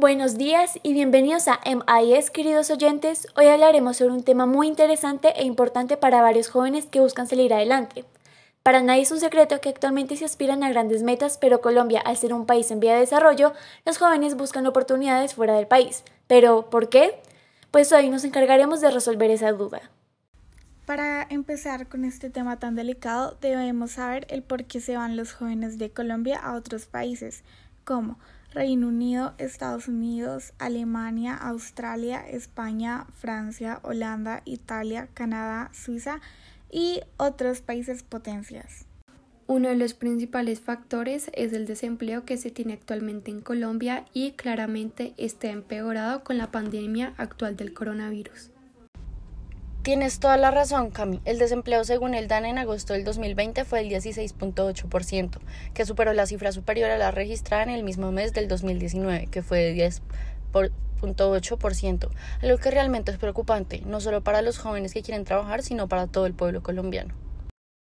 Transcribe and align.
Buenos 0.00 0.38
días 0.38 0.78
y 0.84 0.92
bienvenidos 0.92 1.48
a 1.48 1.58
MIS, 1.66 2.30
queridos 2.30 2.70
oyentes. 2.70 3.26
Hoy 3.36 3.46
hablaremos 3.46 3.96
sobre 3.96 4.14
un 4.14 4.22
tema 4.22 4.46
muy 4.46 4.68
interesante 4.68 5.32
e 5.34 5.44
importante 5.44 5.96
para 5.96 6.22
varios 6.22 6.50
jóvenes 6.50 6.86
que 6.86 7.00
buscan 7.00 7.26
salir 7.26 7.52
adelante. 7.52 8.04
Para 8.62 8.80
nadie 8.80 9.02
es 9.02 9.10
un 9.10 9.18
secreto 9.18 9.60
que 9.60 9.70
actualmente 9.70 10.14
se 10.14 10.24
aspiran 10.24 10.62
a 10.62 10.70
grandes 10.70 11.02
metas, 11.02 11.36
pero 11.36 11.60
Colombia, 11.60 12.00
al 12.00 12.16
ser 12.16 12.32
un 12.32 12.46
país 12.46 12.70
en 12.70 12.78
vía 12.78 12.94
de 12.94 13.00
desarrollo, 13.00 13.54
los 13.84 13.98
jóvenes 13.98 14.36
buscan 14.36 14.68
oportunidades 14.68 15.34
fuera 15.34 15.56
del 15.56 15.66
país. 15.66 16.04
¿Pero 16.28 16.70
por 16.70 16.90
qué? 16.90 17.20
Pues 17.72 17.90
hoy 17.90 18.08
nos 18.08 18.22
encargaremos 18.22 18.80
de 18.80 18.92
resolver 18.92 19.32
esa 19.32 19.50
duda. 19.50 19.90
Para 20.86 21.26
empezar 21.28 21.88
con 21.88 22.04
este 22.04 22.30
tema 22.30 22.60
tan 22.60 22.76
delicado, 22.76 23.36
debemos 23.40 23.90
saber 23.90 24.28
el 24.30 24.44
por 24.44 24.64
qué 24.64 24.80
se 24.80 24.96
van 24.96 25.16
los 25.16 25.32
jóvenes 25.32 25.76
de 25.76 25.90
Colombia 25.90 26.38
a 26.38 26.54
otros 26.54 26.86
países, 26.86 27.42
como 27.82 28.16
Reino 28.52 28.88
Unido, 28.88 29.34
Estados 29.38 29.88
Unidos, 29.88 30.52
Alemania, 30.58 31.36
Australia, 31.36 32.26
España, 32.28 33.06
Francia, 33.14 33.80
Holanda, 33.82 34.42
Italia, 34.46 35.08
Canadá, 35.12 35.70
Suiza 35.74 36.20
y 36.70 37.00
otros 37.18 37.60
países 37.60 38.02
potencias. 38.02 38.86
Uno 39.46 39.68
de 39.68 39.76
los 39.76 39.94
principales 39.94 40.60
factores 40.60 41.30
es 41.32 41.52
el 41.52 41.66
desempleo 41.66 42.24
que 42.24 42.36
se 42.36 42.50
tiene 42.50 42.74
actualmente 42.74 43.30
en 43.30 43.40
Colombia 43.40 44.04
y 44.12 44.32
claramente 44.32 45.14
está 45.16 45.48
empeorado 45.48 46.22
con 46.22 46.36
la 46.36 46.50
pandemia 46.50 47.14
actual 47.16 47.56
del 47.56 47.72
coronavirus. 47.72 48.50
Tienes 49.88 50.20
toda 50.20 50.36
la 50.36 50.50
razón, 50.50 50.90
Cami. 50.90 51.22
El 51.24 51.38
desempleo, 51.38 51.82
según 51.82 52.12
el 52.12 52.28
DAN 52.28 52.44
en 52.44 52.58
agosto 52.58 52.92
del 52.92 53.04
2020, 53.04 53.64
fue 53.64 53.80
el 53.80 53.88
16.8%, 53.88 55.38
que 55.72 55.86
superó 55.86 56.12
la 56.12 56.26
cifra 56.26 56.52
superior 56.52 56.90
a 56.90 56.98
la 56.98 57.10
registrada 57.10 57.62
en 57.62 57.70
el 57.70 57.84
mismo 57.84 58.12
mes 58.12 58.34
del 58.34 58.48
2019, 58.48 59.28
que 59.28 59.40
fue 59.40 59.60
de 59.60 59.90
10.8%, 60.52 62.10
algo 62.42 62.58
que 62.58 62.70
realmente 62.70 63.12
es 63.12 63.16
preocupante, 63.16 63.80
no 63.86 64.02
solo 64.02 64.22
para 64.22 64.42
los 64.42 64.58
jóvenes 64.58 64.92
que 64.92 65.00
quieren 65.00 65.24
trabajar, 65.24 65.62
sino 65.62 65.88
para 65.88 66.06
todo 66.06 66.26
el 66.26 66.34
pueblo 66.34 66.62
colombiano. 66.62 67.14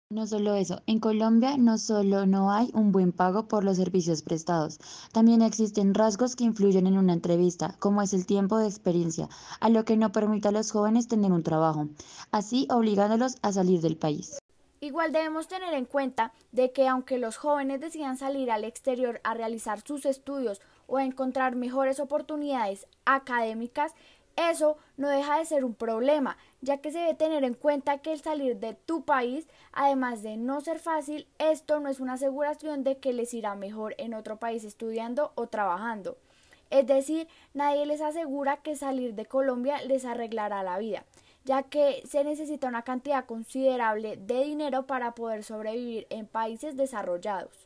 No 0.08 0.24
solo 0.28 0.54
eso, 0.54 0.82
en 0.86 1.00
Colombia 1.00 1.56
no 1.58 1.78
solo 1.78 2.26
no 2.26 2.52
hay 2.52 2.70
un 2.74 2.92
buen 2.92 3.10
pago 3.10 3.48
por 3.48 3.64
los 3.64 3.76
servicios 3.76 4.22
prestados, 4.22 4.78
también 5.10 5.42
existen 5.42 5.94
rasgos 5.94 6.36
que 6.36 6.44
influyen 6.44 6.86
en 6.86 6.96
una 6.96 7.12
entrevista, 7.12 7.74
como 7.80 8.00
es 8.02 8.12
el 8.12 8.24
tiempo 8.24 8.56
de 8.58 8.68
experiencia, 8.68 9.28
a 9.58 9.68
lo 9.68 9.84
que 9.84 9.96
no 9.96 10.12
permite 10.12 10.46
a 10.46 10.52
los 10.52 10.70
jóvenes 10.70 11.08
tener 11.08 11.32
un 11.32 11.42
trabajo, 11.42 11.88
así 12.30 12.68
obligándolos 12.70 13.34
a 13.42 13.50
salir 13.50 13.80
del 13.80 13.96
país. 13.96 14.38
Igual 14.78 15.10
debemos 15.10 15.48
tener 15.48 15.74
en 15.74 15.86
cuenta 15.86 16.32
de 16.52 16.70
que 16.70 16.86
aunque 16.86 17.18
los 17.18 17.36
jóvenes 17.36 17.80
decidan 17.80 18.16
salir 18.16 18.52
al 18.52 18.62
exterior 18.62 19.20
a 19.24 19.34
realizar 19.34 19.80
sus 19.80 20.06
estudios 20.06 20.60
o 20.86 20.98
a 20.98 21.04
encontrar 21.04 21.56
mejores 21.56 21.98
oportunidades 21.98 22.86
académicas, 23.06 23.92
eso 24.36 24.76
no 24.96 25.08
deja 25.08 25.38
de 25.38 25.46
ser 25.46 25.64
un 25.64 25.74
problema, 25.74 26.36
ya 26.60 26.78
que 26.78 26.92
se 26.92 26.98
debe 26.98 27.14
tener 27.14 27.42
en 27.44 27.54
cuenta 27.54 27.98
que 27.98 28.12
el 28.12 28.20
salir 28.20 28.58
de 28.58 28.74
tu 28.74 29.04
país, 29.04 29.48
además 29.72 30.22
de 30.22 30.36
no 30.36 30.60
ser 30.60 30.78
fácil, 30.78 31.26
esto 31.38 31.80
no 31.80 31.88
es 31.88 32.00
una 32.00 32.14
aseguración 32.14 32.84
de 32.84 32.98
que 32.98 33.12
les 33.12 33.32
irá 33.34 33.54
mejor 33.54 33.94
en 33.98 34.14
otro 34.14 34.36
país 34.36 34.64
estudiando 34.64 35.32
o 35.34 35.46
trabajando. 35.46 36.18
Es 36.70 36.86
decir, 36.86 37.28
nadie 37.54 37.86
les 37.86 38.00
asegura 38.00 38.58
que 38.58 38.76
salir 38.76 39.14
de 39.14 39.26
Colombia 39.26 39.80
les 39.82 40.04
arreglará 40.04 40.62
la 40.62 40.78
vida, 40.78 41.04
ya 41.44 41.62
que 41.62 42.02
se 42.06 42.24
necesita 42.24 42.68
una 42.68 42.82
cantidad 42.82 43.24
considerable 43.24 44.16
de 44.16 44.44
dinero 44.44 44.86
para 44.86 45.14
poder 45.14 45.44
sobrevivir 45.44 46.06
en 46.10 46.26
países 46.26 46.76
desarrollados. 46.76 47.66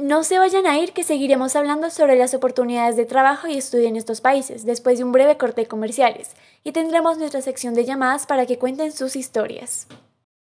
No 0.00 0.22
se 0.22 0.38
vayan 0.38 0.64
a 0.66 0.78
ir 0.78 0.92
que 0.92 1.02
seguiremos 1.02 1.56
hablando 1.56 1.90
sobre 1.90 2.14
las 2.14 2.32
oportunidades 2.32 2.96
de 2.96 3.04
trabajo 3.04 3.48
y 3.48 3.58
estudio 3.58 3.88
en 3.88 3.96
estos 3.96 4.20
países 4.20 4.64
después 4.64 4.96
de 4.96 5.02
un 5.02 5.10
breve 5.10 5.36
corte 5.36 5.62
de 5.62 5.66
comerciales 5.66 6.36
y 6.62 6.70
tendremos 6.70 7.18
nuestra 7.18 7.42
sección 7.42 7.74
de 7.74 7.84
llamadas 7.84 8.24
para 8.24 8.46
que 8.46 8.58
cuenten 8.58 8.92
sus 8.92 9.16
historias. 9.16 9.88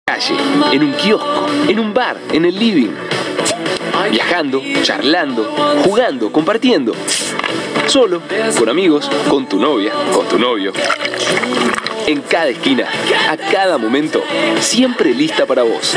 Calle, 0.06 0.34
en 0.72 0.82
un 0.82 0.92
kiosco, 0.94 1.46
en 1.68 1.78
un 1.78 1.92
bar, 1.92 2.16
en 2.32 2.46
el 2.46 2.58
living, 2.58 2.94
viajando, 4.10 4.62
charlando, 4.80 5.44
jugando, 5.84 6.32
compartiendo, 6.32 6.94
solo, 7.86 8.22
con 8.58 8.70
amigos, 8.70 9.10
con 9.28 9.46
tu 9.46 9.58
novia, 9.58 9.92
con 10.14 10.26
tu 10.26 10.38
novio. 10.38 10.72
En 12.06 12.20
cada 12.20 12.48
esquina, 12.48 12.86
a 13.30 13.36
cada 13.36 13.78
momento, 13.78 14.22
siempre 14.60 15.14
lista 15.14 15.46
para 15.46 15.62
vos. 15.62 15.96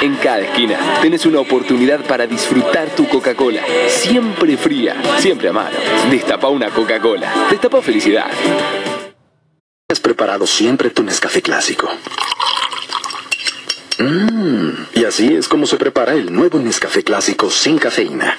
En 0.00 0.14
cada 0.16 0.40
esquina 0.40 0.78
tenés 1.02 1.26
una 1.26 1.40
oportunidad 1.40 2.00
para 2.06 2.26
disfrutar 2.26 2.88
tu 2.90 3.06
Coca-Cola. 3.06 3.62
Siempre 3.88 4.56
fría, 4.56 4.96
siempre 5.18 5.48
a 5.48 5.52
mano. 5.52 5.76
Destapa 6.10 6.48
una 6.48 6.70
Coca-Cola. 6.70 7.48
Destapa 7.50 7.82
felicidad. 7.82 8.30
Has 9.90 10.00
preparado 10.00 10.46
siempre 10.46 10.90
tu 10.90 11.02
Nescafé 11.02 11.42
clásico. 11.42 11.90
Mmm, 13.98 14.70
y 14.94 15.04
así 15.04 15.34
es 15.34 15.48
como 15.48 15.66
se 15.66 15.76
prepara 15.76 16.12
el 16.14 16.32
nuevo 16.32 16.58
Nescafé 16.58 17.02
clásico 17.02 17.50
sin 17.50 17.78
cafeína. 17.78 18.36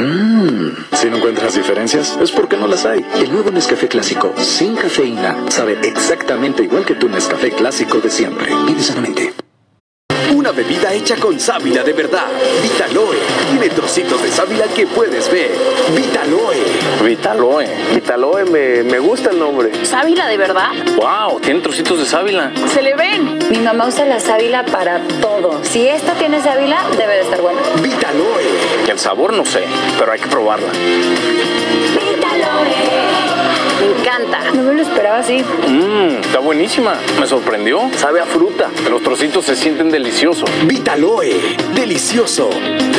Mmm, 0.00 0.70
si 0.96 1.10
no 1.10 1.18
encuentras 1.18 1.54
diferencias, 1.54 2.16
es 2.20 2.30
porque 2.32 2.56
no 2.56 2.66
las 2.66 2.86
hay. 2.86 3.04
El 3.16 3.32
nuevo 3.32 3.50
Nescafé 3.50 3.86
clásico 3.86 4.32
sin 4.38 4.74
cafeína 4.74 5.36
sabe 5.50 5.78
exactamente 5.82 6.62
igual 6.62 6.86
que 6.86 6.94
tu 6.94 7.08
Nescafé 7.08 7.50
clásico 7.50 7.98
de 8.00 8.10
siempre. 8.10 8.50
Vive 8.66 8.82
sanamente. 8.82 9.39
Bebida 10.60 10.92
hecha 10.92 11.16
con 11.16 11.40
sábila 11.40 11.82
de 11.82 11.94
verdad. 11.94 12.26
Vitaloe. 12.60 13.16
Tiene 13.48 13.70
trocitos 13.70 14.22
de 14.22 14.30
sábila 14.30 14.66
que 14.66 14.86
puedes 14.86 15.32
ver. 15.32 15.52
Vitaloe. 15.96 16.62
Vitaloe. 17.02 17.66
Vitaloe, 17.94 18.44
me, 18.44 18.82
me 18.82 18.98
gusta 18.98 19.30
el 19.30 19.38
nombre. 19.38 19.70
¿Sábila 19.86 20.28
de 20.28 20.36
verdad? 20.36 20.68
¡Wow! 20.96 21.40
Tiene 21.40 21.60
trocitos 21.60 21.98
de 21.98 22.04
sábila. 22.04 22.52
¡Se 22.74 22.82
le 22.82 22.94
ven! 22.94 23.38
Mi 23.48 23.60
mamá 23.60 23.86
usa 23.86 24.04
la 24.04 24.20
sábila 24.20 24.66
para 24.66 25.00
todo. 25.22 25.64
Si 25.64 25.88
esta 25.88 26.12
tiene 26.12 26.42
sábila, 26.42 26.84
debe 26.94 27.14
de 27.14 27.22
estar 27.22 27.40
buena. 27.40 27.62
Vitaloe. 27.80 28.44
El 28.86 28.98
sabor 28.98 29.32
no 29.32 29.46
sé, 29.46 29.64
pero 29.98 30.12
hay 30.12 30.20
que 30.20 30.26
probarla. 30.28 30.68
Vitaloe. 31.94 33.19
Me 33.80 33.98
encanta. 33.98 34.50
No 34.52 34.62
me 34.62 34.74
lo 34.74 34.82
esperaba 34.82 35.18
así. 35.18 35.42
Mmm, 35.68 36.20
está 36.20 36.38
buenísima. 36.38 36.94
Me 37.18 37.26
sorprendió. 37.26 37.90
Sabe 37.96 38.20
a 38.20 38.26
fruta. 38.26 38.70
Los 38.90 39.02
trocitos 39.02 39.44
se 39.44 39.56
sienten 39.56 39.90
deliciosos. 39.90 40.48
Vitaloe. 40.66 41.56
Delicioso. 41.74 42.50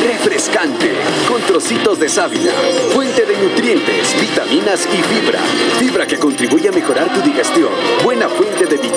Refrescante. 0.04 0.92
Con 1.28 1.40
trocitos 1.42 1.98
de 2.00 2.08
sábila. 2.08 2.52
Fuente 2.92 3.24
de 3.24 3.36
nutrientes, 3.36 4.20
vitaminas 4.20 4.88
y 4.92 5.02
fibra. 5.02 5.38
Fibra 5.78 6.06
que 6.06 6.18
contribuye 6.18 6.68
a 6.68 6.72
mejorar 6.72 7.12
tu 7.12 7.20
digestión. 7.20 7.70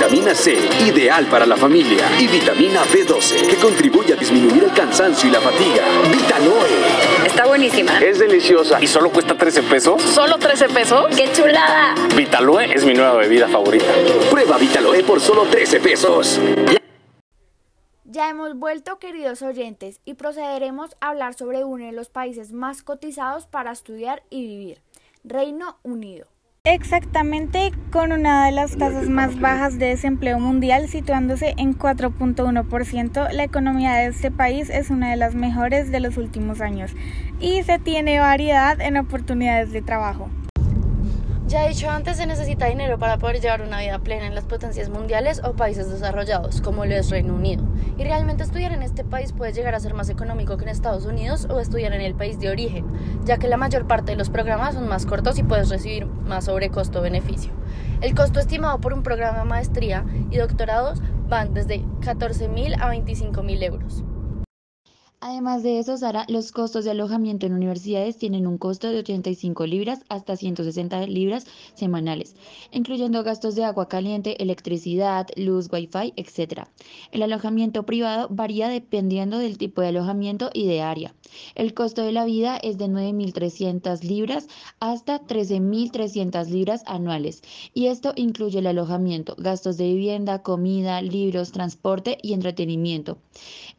Vitamina 0.06 0.36
C. 0.36 0.54
Ideal 0.86 1.26
para 1.26 1.46
la 1.46 1.58
familia. 1.58 2.06
Y 2.20 2.28
vitamina 2.28 2.84
B12 2.84 3.48
que 3.48 3.56
contribuye 3.56 4.14
a 4.14 4.16
disminuir 4.16 4.66
el 4.66 4.72
cansancio 4.72 5.28
y 5.28 5.32
la 5.32 5.42
fatiga. 5.42 5.84
Vitaloe. 6.12 7.26
Está 7.26 7.48
buenísima. 7.48 7.98
Es 8.00 8.20
deliciosa. 8.20 8.82
¿Y 8.82 8.88
solo 8.88 9.12
cuesta 9.12 9.36
13 9.36 9.64
pesos? 9.64 10.02
¿Solo 10.02 10.38
13 10.38 10.70
pesos? 10.70 11.08
¡Qué 11.16 11.32
chulada! 11.32 11.96
Vitaloe 12.16 12.72
es 12.74 12.86
mi 12.86 12.94
nueva 12.94 13.14
bebida 13.14 13.48
favorita. 13.48 13.92
Prueba 14.30 14.58
Vitaloe 14.58 15.04
por 15.04 15.20
solo 15.20 15.44
13 15.44 15.80
pesos. 15.80 16.40
Ya 18.04 18.30
hemos 18.30 18.56
vuelto, 18.56 19.00
queridos 19.00 19.42
oyentes, 19.42 20.02
y 20.06 20.14
procederemos 20.14 20.96
a 21.02 21.10
hablar 21.10 21.34
sobre 21.34 21.64
uno 21.64 21.86
de 21.86 21.92
los 21.92 22.10
países 22.10 22.54
más 22.54 22.84
cotizados 22.84 23.48
para 23.48 23.72
estudiar 23.72 24.24
y 24.30 24.46
vivir, 24.48 24.82
Reino 25.24 25.78
Unido. 25.84 26.28
Exactamente, 26.68 27.72
con 27.92 28.12
una 28.12 28.48
de 28.48 28.52
las 28.52 28.76
tasas 28.76 29.08
más 29.08 29.40
bajas 29.40 29.78
de 29.78 29.86
desempleo 29.86 30.40
mundial, 30.40 30.88
situándose 30.88 31.54
en 31.58 31.78
4.1%, 31.78 33.32
la 33.32 33.44
economía 33.44 33.94
de 33.94 34.08
este 34.08 34.32
país 34.32 34.72
es 34.72 34.90
una 34.90 35.12
de 35.12 35.16
las 35.16 35.36
mejores 35.36 35.92
de 35.92 36.00
los 36.00 36.18
últimos 36.18 36.62
años 36.62 36.92
y 37.40 37.62
se 37.62 37.78
tiene 37.78 38.20
variedad 38.20 38.82
en 38.82 38.98
oportunidades 38.98 39.72
de 39.74 39.84
trabajo. 39.84 40.28
Ya 41.48 41.64
he 41.64 41.70
dicho 41.70 41.92
antes, 41.92 42.18
se 42.18 42.26
necesita 42.26 42.66
dinero 42.66 42.98
para 42.98 43.20
poder 43.20 43.40
llevar 43.40 43.62
una 43.62 43.80
vida 43.80 44.00
plena 44.00 44.26
en 44.26 44.34
las 44.34 44.46
potencias 44.46 44.90
mundiales 44.90 45.44
o 45.44 45.54
países 45.54 45.92
desarrollados, 45.92 46.60
como 46.60 46.86
lo 46.86 46.96
es 46.96 47.12
Reino 47.12 47.36
Unido. 47.36 47.64
Y 48.00 48.04
realmente 48.04 48.42
estudiar 48.42 48.72
en 48.72 48.82
este 48.82 49.04
país 49.04 49.32
puede 49.32 49.54
llegar 49.54 49.76
a 49.76 49.80
ser 49.80 49.94
más 49.94 50.10
económico 50.10 50.58
que 50.58 50.64
en 50.64 50.70
Estados 50.70 51.06
Unidos 51.06 51.46
o 51.48 51.60
estudiar 51.60 51.94
en 51.94 52.02
el 52.02 52.16
país 52.16 52.40
de 52.40 52.50
origen, 52.50 52.88
ya 53.26 53.38
que 53.38 53.48
la 53.48 53.58
mayor 53.58 53.86
parte 53.86 54.14
de 54.14 54.18
los 54.18 54.32
programas 54.32 54.74
son 54.74 54.88
más 54.88 55.06
cortos 55.06 55.38
y 55.38 55.44
puedes 55.44 55.70
recibir 55.70 56.08
más 56.08 56.46
sobre 56.46 56.72
costo-beneficio. 56.72 57.52
El 58.02 58.16
costo 58.16 58.40
estimado 58.40 58.82
por 58.82 58.94
un 58.94 59.04
programa 59.04 59.40
de 59.40 59.46
maestría 59.46 60.04
y 60.32 60.38
doctorados 60.38 61.00
van 61.30 61.54
desde 61.54 61.86
14 62.02 62.48
mil 62.48 62.74
a 62.82 62.90
25 62.90 63.44
mil 63.44 63.62
euros. 63.62 64.04
Además 65.28 65.64
de 65.64 65.80
eso, 65.80 65.98
Sara, 65.98 66.24
los 66.30 66.52
costos 66.52 66.86
de 66.86 66.92
alojamiento 66.92 67.48
en 67.48 67.54
universidades 67.54 68.16
tienen 68.16 68.46
un 68.46 68.60
costo 68.60 68.92
de 68.92 69.00
85 69.00 69.66
libras 69.66 70.02
hasta 70.08 70.36
160 70.36 71.08
libras 71.08 71.48
semanales, 71.74 72.36
incluyendo 72.72 73.24
gastos 73.24 73.56
de 73.56 73.64
agua 73.64 73.88
caliente, 73.88 74.40
electricidad, 74.44 75.28
luz, 75.36 75.68
wifi, 75.74 76.14
etc. 76.16 76.68
El 77.12 77.24
alojamiento 77.24 77.88
privado 77.88 78.28
varía 78.30 78.70
dependiendo 78.70 79.40
del 79.40 79.58
tipo 79.58 79.82
de 79.82 79.88
alojamiento 79.88 80.52
y 80.54 80.68
de 80.68 80.84
área. 80.84 81.16
El 81.56 81.74
costo 81.74 82.04
de 82.04 82.12
la 82.12 82.26
vida 82.26 82.58
es 82.58 82.78
de 82.78 82.86
9.300 82.86 84.04
libras 84.04 84.48
hasta 84.80 85.20
13.300 85.24 86.46
libras 86.50 86.84
anuales, 86.86 87.42
y 87.74 87.88
esto 87.88 88.14
incluye 88.16 88.60
el 88.60 88.68
alojamiento, 88.68 89.36
gastos 89.40 89.78
de 89.78 89.88
vivienda, 89.88 90.44
comida, 90.44 91.02
libros, 91.02 91.52
transporte 91.52 92.20
y 92.22 92.34
entretenimiento. 92.34 93.18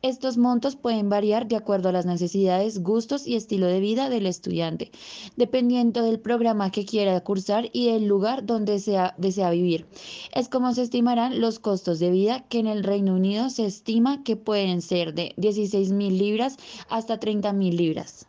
Estos 0.02 0.38
montos 0.38 0.74
pueden 0.74 1.08
variar 1.08 1.35
de 1.44 1.56
acuerdo 1.56 1.90
a 1.90 1.92
las 1.92 2.06
necesidades, 2.06 2.82
gustos 2.82 3.26
y 3.26 3.36
estilo 3.36 3.66
de 3.66 3.80
vida 3.80 4.08
del 4.08 4.24
estudiante, 4.24 4.90
dependiendo 5.36 6.02
del 6.02 6.18
programa 6.18 6.70
que 6.70 6.86
quiera 6.86 7.20
cursar 7.20 7.68
y 7.74 7.92
del 7.92 8.06
lugar 8.06 8.46
donde 8.46 8.78
sea, 8.78 9.14
desea 9.18 9.50
vivir. 9.50 9.86
Es 10.34 10.48
como 10.48 10.72
se 10.72 10.82
estimarán 10.82 11.38
los 11.42 11.58
costos 11.58 11.98
de 11.98 12.10
vida 12.10 12.46
que 12.48 12.60
en 12.60 12.66
el 12.66 12.82
Reino 12.82 13.14
Unido 13.14 13.50
se 13.50 13.66
estima 13.66 14.24
que 14.24 14.36
pueden 14.36 14.80
ser 14.80 15.12
de 15.12 15.34
16 15.36 15.92
mil 15.92 16.16
libras 16.16 16.56
hasta 16.88 17.20
30 17.20 17.52
mil 17.52 17.76
libras. 17.76 18.26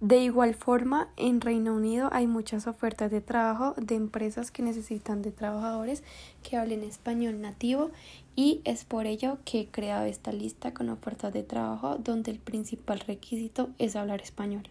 De 0.00 0.18
igual 0.18 0.54
forma, 0.54 1.08
en 1.16 1.40
Reino 1.40 1.74
Unido 1.74 2.10
hay 2.12 2.26
muchas 2.26 2.66
ofertas 2.66 3.10
de 3.10 3.22
trabajo 3.22 3.74
de 3.78 3.94
empresas 3.94 4.50
que 4.50 4.62
necesitan 4.62 5.22
de 5.22 5.32
trabajadores 5.32 6.04
que 6.42 6.58
hablen 6.58 6.82
español 6.82 7.40
nativo 7.40 7.90
y 8.36 8.60
es 8.64 8.84
por 8.84 9.06
ello 9.06 9.38
que 9.44 9.60
he 9.60 9.66
creado 9.66 10.04
esta 10.04 10.30
lista 10.30 10.72
con 10.72 10.90
ofertas 10.90 11.32
de 11.32 11.42
trabajo 11.42 11.96
donde 11.96 12.30
el 12.30 12.38
principal 12.38 13.00
requisito 13.00 13.70
es 13.78 13.96
hablar 13.96 14.20
español. 14.20 14.68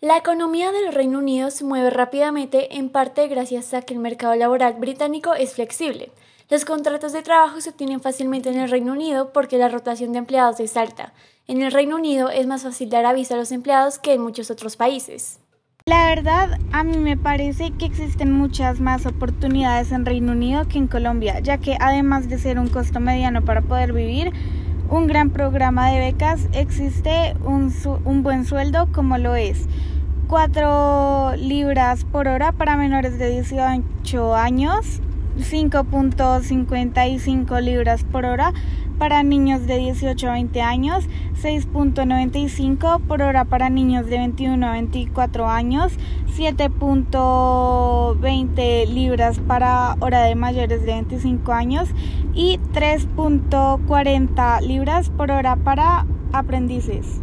La 0.00 0.18
economía 0.18 0.72
del 0.72 0.92
Reino 0.92 1.20
Unido 1.20 1.50
se 1.50 1.64
mueve 1.64 1.88
rápidamente 1.88 2.76
en 2.76 2.90
parte 2.90 3.28
gracias 3.28 3.72
a 3.72 3.82
que 3.82 3.94
el 3.94 4.00
mercado 4.00 4.34
laboral 4.34 4.74
británico 4.74 5.32
es 5.32 5.54
flexible. 5.54 6.12
Los 6.50 6.64
contratos 6.64 7.12
de 7.12 7.22
trabajo 7.22 7.60
se 7.60 7.70
obtienen 7.70 8.00
fácilmente 8.00 8.50
en 8.50 8.58
el 8.58 8.68
Reino 8.68 8.92
Unido 8.92 9.32
porque 9.32 9.58
la 9.58 9.68
rotación 9.68 10.12
de 10.12 10.18
empleados 10.18 10.60
es 10.60 10.76
alta. 10.76 11.14
En 11.46 11.62
el 11.62 11.72
Reino 11.72 11.96
Unido 11.96 12.28
es 12.28 12.46
más 12.46 12.64
fácil 12.64 12.90
dar 12.90 13.06
aviso 13.06 13.34
a 13.34 13.36
los 13.38 13.52
empleados 13.52 13.98
que 13.98 14.12
en 14.12 14.22
muchos 14.22 14.50
otros 14.50 14.76
países. 14.76 15.38
La 15.86 16.06
verdad, 16.06 16.60
a 16.70 16.84
mí 16.84 16.96
me 16.96 17.16
parece 17.16 17.72
que 17.72 17.86
existen 17.86 18.30
muchas 18.30 18.78
más 18.78 19.04
oportunidades 19.04 19.90
en 19.90 20.06
Reino 20.06 20.30
Unido 20.30 20.68
que 20.68 20.78
en 20.78 20.86
Colombia, 20.86 21.40
ya 21.40 21.58
que 21.58 21.76
además 21.80 22.28
de 22.28 22.38
ser 22.38 22.60
un 22.60 22.68
costo 22.68 23.00
mediano 23.00 23.42
para 23.42 23.62
poder 23.62 23.92
vivir, 23.92 24.30
un 24.88 25.08
gran 25.08 25.30
programa 25.30 25.90
de 25.90 25.98
becas, 25.98 26.48
existe 26.52 27.34
un, 27.44 27.74
un 28.04 28.22
buen 28.22 28.44
sueldo 28.44 28.92
como 28.92 29.18
lo 29.18 29.34
es 29.34 29.66
4 30.28 31.34
libras 31.36 32.04
por 32.04 32.28
hora 32.28 32.52
para 32.52 32.76
menores 32.76 33.18
de 33.18 33.30
18 33.30 34.36
años 34.36 35.00
5.55 35.42 37.60
libras 37.60 38.04
por 38.04 38.24
hora 38.24 38.54
para 38.98 39.22
niños 39.22 39.66
de 39.66 39.76
18 39.78 40.30
a 40.30 40.32
20 40.34 40.60
años, 40.62 41.04
6.95 41.42 43.00
por 43.00 43.22
hora 43.22 43.44
para 43.44 43.68
niños 43.68 44.06
de 44.06 44.18
21 44.18 44.64
a 44.66 44.72
24 44.72 45.48
años, 45.48 45.92
7.20 46.36 48.86
libras 48.86 49.40
para 49.40 49.96
hora 50.00 50.22
de 50.24 50.36
mayores 50.36 50.82
de 50.82 50.92
25 50.92 51.52
años 51.52 51.88
y 52.32 52.58
3.40 52.72 54.60
libras 54.60 55.08
por 55.10 55.30
hora 55.30 55.56
para 55.56 56.06
aprendices. 56.32 57.20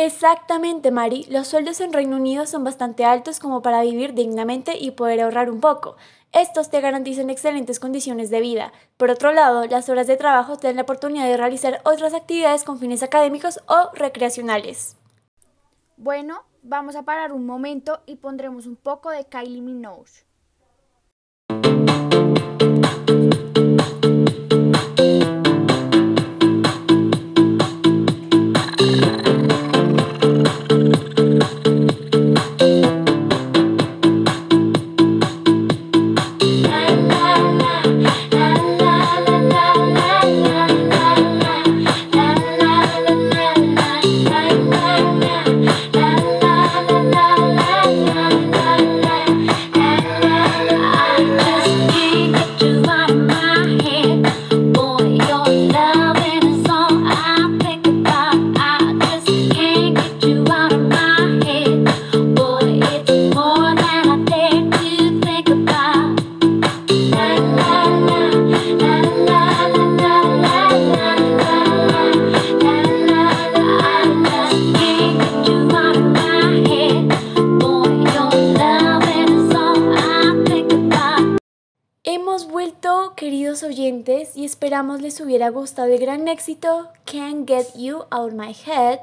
Exactamente, 0.00 0.92
Mari. 0.92 1.24
Los 1.24 1.48
sueldos 1.48 1.80
en 1.80 1.92
Reino 1.92 2.18
Unido 2.18 2.46
son 2.46 2.62
bastante 2.62 3.04
altos 3.04 3.40
como 3.40 3.62
para 3.62 3.82
vivir 3.82 4.14
dignamente 4.14 4.78
y 4.78 4.92
poder 4.92 5.20
ahorrar 5.20 5.50
un 5.50 5.58
poco. 5.58 5.96
Estos 6.30 6.70
te 6.70 6.80
garantizan 6.80 7.30
excelentes 7.30 7.80
condiciones 7.80 8.30
de 8.30 8.40
vida. 8.40 8.72
Por 8.96 9.10
otro 9.10 9.32
lado, 9.32 9.66
las 9.66 9.88
horas 9.88 10.06
de 10.06 10.16
trabajo 10.16 10.56
te 10.56 10.68
dan 10.68 10.76
la 10.76 10.82
oportunidad 10.82 11.24
de 11.24 11.36
realizar 11.36 11.80
otras 11.84 12.14
actividades 12.14 12.62
con 12.62 12.78
fines 12.78 13.02
académicos 13.02 13.58
o 13.66 13.90
recreacionales. 13.92 14.96
Bueno, 15.96 16.44
vamos 16.62 16.94
a 16.94 17.02
parar 17.02 17.32
un 17.32 17.44
momento 17.44 18.00
y 18.06 18.14
pondremos 18.14 18.66
un 18.66 18.76
poco 18.76 19.10
de 19.10 19.24
Kylie 19.24 19.62
Minogue. 19.62 20.12
Esperamos 84.78 85.02
les 85.02 85.20
hubiera 85.20 85.50
gustado 85.50 85.92
el 85.92 85.98
gran 85.98 86.28
éxito 86.28 86.86
Can't 87.04 87.48
Get 87.48 87.66
You 87.76 88.04
Out 88.12 88.32
My 88.34 88.54
Head. 88.54 89.00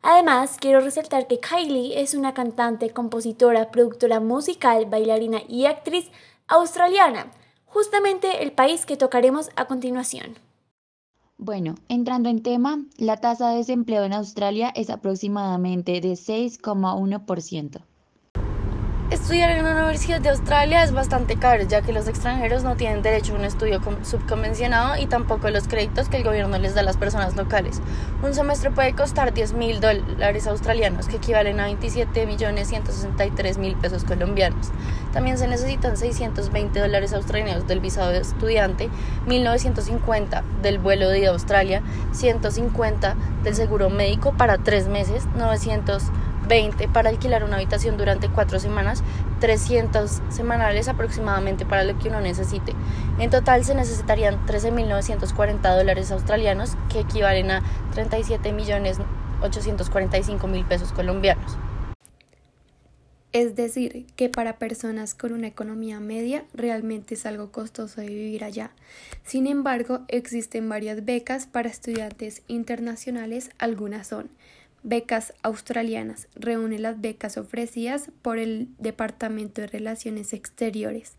Además, 0.00 0.58
quiero 0.60 0.80
resaltar 0.80 1.26
que 1.26 1.40
Kylie 1.40 2.00
es 2.00 2.14
una 2.14 2.34
cantante, 2.34 2.90
compositora, 2.90 3.72
productora 3.72 4.20
musical, 4.20 4.86
bailarina 4.86 5.40
y 5.48 5.66
actriz 5.66 6.08
australiana, 6.46 7.32
justamente 7.66 8.44
el 8.44 8.52
país 8.52 8.86
que 8.86 8.96
tocaremos 8.96 9.50
a 9.56 9.64
continuación. 9.64 10.36
Bueno, 11.36 11.74
entrando 11.88 12.28
en 12.28 12.44
tema, 12.44 12.84
la 12.96 13.16
tasa 13.16 13.50
de 13.50 13.56
desempleo 13.56 14.04
en 14.04 14.12
Australia 14.12 14.72
es 14.76 14.88
aproximadamente 14.88 16.00
de 16.00 16.12
6,1%. 16.12 17.80
Estudiar 19.10 19.48
en 19.48 19.60
una 19.60 19.72
universidad 19.72 20.20
de 20.20 20.28
Australia 20.28 20.84
es 20.84 20.92
bastante 20.92 21.36
caro, 21.36 21.64
ya 21.64 21.80
que 21.80 21.94
los 21.94 22.08
extranjeros 22.08 22.62
no 22.62 22.76
tienen 22.76 23.00
derecho 23.00 23.32
a 23.32 23.38
un 23.38 23.44
estudio 23.46 23.80
subconvencionado 24.02 24.98
y 24.98 25.06
tampoco 25.06 25.48
los 25.48 25.66
créditos 25.66 26.10
que 26.10 26.18
el 26.18 26.24
gobierno 26.24 26.58
les 26.58 26.74
da 26.74 26.82
a 26.82 26.84
las 26.84 26.98
personas 26.98 27.34
locales. 27.34 27.80
Un 28.22 28.34
semestre 28.34 28.70
puede 28.70 28.92
costar 28.92 29.32
10 29.32 29.54
mil 29.54 29.80
dólares 29.80 30.46
australianos, 30.46 31.08
que 31.08 31.16
equivalen 31.16 31.58
a 31.58 31.64
27 31.64 32.26
millones 32.26 32.68
163 32.68 33.56
mil 33.56 33.76
pesos 33.76 34.04
colombianos. 34.04 34.72
También 35.14 35.38
se 35.38 35.48
necesitan 35.48 35.96
620 35.96 36.78
dólares 36.78 37.14
australianos 37.14 37.66
del 37.66 37.80
visado 37.80 38.10
de 38.10 38.18
estudiante, 38.18 38.90
1950 39.26 40.44
del 40.60 40.78
vuelo 40.78 41.08
de 41.08 41.28
Australia, 41.28 41.80
150 42.12 43.16
del 43.42 43.54
seguro 43.54 43.88
médico 43.88 44.34
para 44.34 44.58
tres 44.58 44.86
meses, 44.86 45.24
900 45.34 46.02
20 46.48 46.88
para 46.88 47.10
alquilar 47.10 47.44
una 47.44 47.56
habitación 47.56 47.96
durante 47.96 48.28
cuatro 48.28 48.58
semanas, 48.58 49.04
300 49.40 50.20
semanales 50.30 50.88
aproximadamente 50.88 51.64
para 51.66 51.84
lo 51.84 51.96
que 51.98 52.08
uno 52.08 52.20
necesite. 52.20 52.74
En 53.18 53.30
total 53.30 53.64
se 53.64 53.74
necesitarían 53.74 54.46
13.940 54.46 55.76
dólares 55.76 56.10
australianos, 56.10 56.76
que 56.90 57.00
equivalen 57.00 57.50
a 57.50 57.62
37.845.000 57.94 60.66
pesos 60.66 60.92
colombianos. 60.92 61.58
Es 63.32 63.56
decir, 63.56 64.06
que 64.16 64.30
para 64.30 64.56
personas 64.56 65.14
con 65.14 65.32
una 65.32 65.48
economía 65.48 66.00
media 66.00 66.44
realmente 66.54 67.14
es 67.14 67.26
algo 67.26 67.52
costoso 67.52 68.00
de 68.00 68.08
vivir 68.08 68.42
allá. 68.42 68.70
Sin 69.22 69.46
embargo, 69.46 70.00
existen 70.08 70.66
varias 70.68 71.04
becas 71.04 71.46
para 71.46 71.68
estudiantes 71.68 72.42
internacionales, 72.48 73.50
algunas 73.58 74.06
son 74.06 74.30
Becas 74.88 75.34
australianas. 75.42 76.28
Reúne 76.34 76.78
las 76.78 76.98
becas 76.98 77.36
ofrecidas 77.36 78.10
por 78.22 78.38
el 78.38 78.68
Departamento 78.78 79.60
de 79.60 79.66
Relaciones 79.66 80.32
Exteriores. 80.32 81.16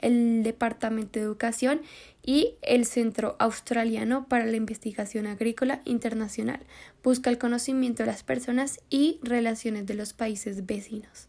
el 0.00 0.44
Departamento 0.44 1.18
de 1.18 1.24
Educación 1.24 1.80
y 2.22 2.54
el 2.62 2.86
Centro 2.86 3.34
Australiano 3.40 4.28
para 4.28 4.46
la 4.46 4.56
Investigación 4.56 5.26
Agrícola 5.26 5.82
Internacional. 5.84 6.60
Busca 7.02 7.30
el 7.30 7.38
conocimiento 7.38 8.04
de 8.04 8.06
las 8.06 8.22
personas 8.22 8.78
y 8.88 9.18
relaciones 9.24 9.86
de 9.86 9.94
los 9.94 10.12
países 10.12 10.66
vecinos. 10.66 11.26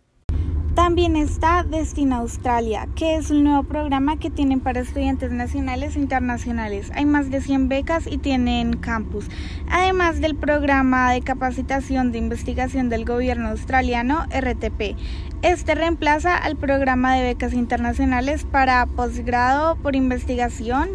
También 0.79 1.17
está 1.17 1.63
Destina 1.63 2.19
Australia, 2.19 2.87
que 2.95 3.17
es 3.17 3.31
un 3.31 3.43
nuevo 3.43 3.63
programa 3.63 4.17
que 4.17 4.29
tienen 4.29 4.61
para 4.61 4.79
estudiantes 4.79 5.29
nacionales 5.29 5.97
e 5.97 5.99
internacionales. 5.99 6.89
Hay 6.95 7.05
más 7.05 7.29
de 7.29 7.41
100 7.41 7.67
becas 7.67 8.07
y 8.07 8.17
tienen 8.17 8.77
campus. 8.77 9.25
Además 9.69 10.21
del 10.21 10.35
programa 10.37 11.11
de 11.11 11.19
capacitación 11.19 12.13
de 12.13 12.19
investigación 12.19 12.87
del 12.87 13.03
gobierno 13.03 13.49
australiano, 13.49 14.25
RTP. 14.33 14.95
Este 15.41 15.75
reemplaza 15.75 16.37
al 16.37 16.55
programa 16.55 17.13
de 17.13 17.23
becas 17.23 17.51
internacionales 17.51 18.45
para 18.45 18.85
posgrado 18.85 19.75
por 19.75 19.97
investigación 19.97 20.91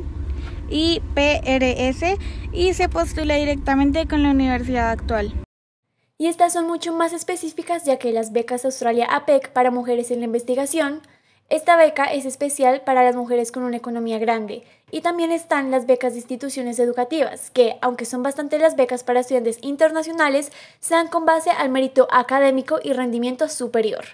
y 0.71 1.03
PRS 1.15 2.17
y 2.55 2.73
se 2.73 2.89
postula 2.89 3.35
directamente 3.35 4.07
con 4.07 4.23
la 4.23 4.31
universidad 4.31 4.91
actual 4.91 5.44
y 6.17 6.29
estas 6.29 6.53
son 6.53 6.67
mucho 6.67 6.93
más 6.93 7.13
específicas 7.13 7.85
ya 7.85 7.99
que 7.99 8.13
las 8.13 8.33
becas 8.33 8.65
Australia 8.65 9.07
APEC 9.11 9.51
para 9.53 9.71
mujeres 9.71 10.11
en 10.11 10.21
la 10.21 10.27
investigación, 10.27 11.03
esta 11.51 11.77
beca 11.77 12.05
es 12.05 12.25
especial 12.25 12.83
para 12.83 13.05
las 13.05 13.17
mujeres 13.17 13.53
con 13.53 13.65
una 13.65 13.77
economía 13.77 14.19
grande 14.19 14.65
y 14.91 15.03
también 15.03 15.31
están 15.33 15.71
las 15.71 15.87
becas 15.87 16.13
de 16.13 16.21
instituciones 16.21 16.79
educativas, 16.79 17.51
que 17.51 17.77
aunque 17.83 18.07
son 18.07 18.23
bastante 18.23 18.59
las 18.59 18.77
becas 18.77 19.05
para 19.05 19.21
estudiantes 19.21 19.59
internacionales, 19.61 20.53
se 20.79 20.95
dan 20.95 21.09
con 21.09 21.27
base 21.27 21.51
al 21.51 21.69
mérito 21.69 22.09
académico 22.11 22.79
y 22.83 22.93
rendimiento 22.93 23.49
superior. 23.49 24.05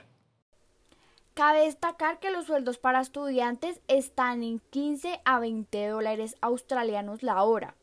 Cabe 1.35 1.66
destacar 1.66 2.19
que 2.19 2.30
los 2.30 2.47
sueldos 2.47 2.78
para 2.78 3.00
estudiantes 3.00 3.80
están 3.87 4.42
en 4.42 4.59
15 4.71 5.21
a 5.25 5.38
20 5.38 5.87
dólares 5.87 6.37
australianos 6.40 7.23
la 7.23 7.42
hora 7.45 7.76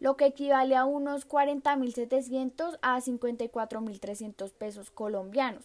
lo 0.00 0.16
que 0.16 0.26
equivale 0.26 0.74
a 0.74 0.86
unos 0.86 1.28
40.700 1.28 2.78
a 2.82 3.00
54.300 3.00 4.52
pesos 4.52 4.90
colombianos. 4.90 5.64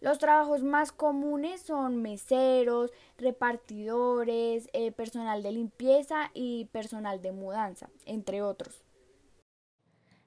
Los 0.00 0.18
trabajos 0.18 0.62
más 0.62 0.92
comunes 0.92 1.62
son 1.62 2.02
meseros, 2.02 2.92
repartidores, 3.16 4.68
eh, 4.74 4.92
personal 4.92 5.42
de 5.42 5.52
limpieza 5.52 6.30
y 6.34 6.66
personal 6.66 7.22
de 7.22 7.32
mudanza, 7.32 7.88
entre 8.04 8.42
otros. 8.42 8.84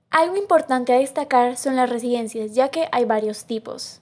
Algo 0.10 0.36
importante 0.36 0.92
a 0.92 0.98
destacar 0.98 1.56
son 1.56 1.76
las 1.76 1.88
residencias, 1.88 2.56
ya 2.56 2.70
que 2.70 2.90
hay 2.92 3.06
varios 3.06 3.46
tipos. 3.46 4.02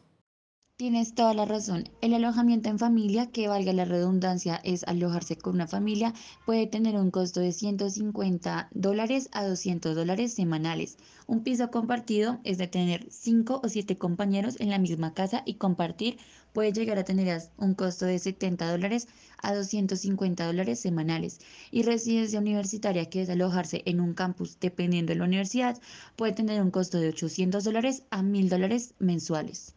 Tienes 0.80 1.16
toda 1.16 1.34
la 1.34 1.46
razón. 1.46 1.86
El 2.02 2.14
alojamiento 2.14 2.70
en 2.70 2.78
familia, 2.78 3.32
que 3.32 3.48
valga 3.48 3.74
la 3.74 3.84
redundancia, 3.84 4.62
es 4.64 4.84
alojarse 4.84 5.36
con 5.36 5.56
una 5.56 5.66
familia, 5.68 6.14
puede 6.46 6.68
tener 6.68 6.98
un 6.98 7.10
costo 7.10 7.40
de 7.40 7.52
150 7.52 8.68
dólares 8.76 9.28
a 9.32 9.44
200 9.44 9.96
dólares 9.96 10.36
semanales. 10.36 11.00
Un 11.26 11.42
piso 11.42 11.72
compartido 11.72 12.40
es 12.44 12.60
de 12.60 12.68
tener 12.68 13.08
5 13.10 13.62
o 13.64 13.68
7 13.68 13.98
compañeros 13.98 14.58
en 14.60 14.70
la 14.70 14.78
misma 14.78 15.16
casa 15.16 15.42
y 15.48 15.56
compartir 15.56 16.20
puede 16.54 16.74
llegar 16.74 17.00
a 17.00 17.04
tener 17.04 17.42
un 17.58 17.74
costo 17.74 18.06
de 18.06 18.20
70 18.20 18.70
dólares 18.70 19.08
a 19.42 19.56
250 19.56 20.46
dólares 20.46 20.80
semanales. 20.80 21.40
Y 21.72 21.82
residencia 21.82 22.40
universitaria, 22.40 23.10
que 23.10 23.24
es 23.24 23.32
alojarse 23.32 23.82
en 23.88 24.00
un 24.00 24.14
campus 24.14 24.60
dependiendo 24.60 25.12
de 25.12 25.18
la 25.18 25.26
universidad, 25.26 25.82
puede 26.16 26.34
tener 26.34 26.62
un 26.62 26.70
costo 26.70 27.00
de 27.00 27.10
800 27.10 27.64
dólares 27.64 28.04
a 28.12 28.22
1000 28.22 28.50
dólares 28.50 28.94
mensuales. 29.00 29.74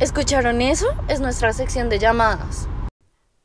¿Escucharon 0.00 0.62
eso? 0.62 0.86
Es 1.10 1.20
nuestra 1.20 1.52
sección 1.52 1.90
de 1.90 1.98
llamadas. 1.98 2.66